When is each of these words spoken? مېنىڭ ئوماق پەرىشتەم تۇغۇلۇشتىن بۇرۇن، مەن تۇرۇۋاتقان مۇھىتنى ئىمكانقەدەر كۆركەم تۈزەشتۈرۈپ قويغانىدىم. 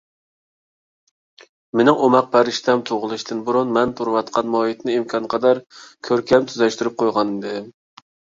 مېنىڭ 1.81 1.99
ئوماق 2.05 2.31
پەرىشتەم 2.35 2.81
تۇغۇلۇشتىن 2.91 3.43
بۇرۇن، 3.49 3.75
مەن 3.77 3.93
تۇرۇۋاتقان 4.01 4.49
مۇھىتنى 4.55 4.97
ئىمكانقەدەر 5.03 5.63
كۆركەم 6.11 6.49
تۈزەشتۈرۈپ 6.51 6.99
قويغانىدىم. 7.05 7.71